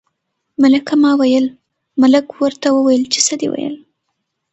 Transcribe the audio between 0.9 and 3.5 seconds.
ما ویل، ملک ورته وویل چې څه دې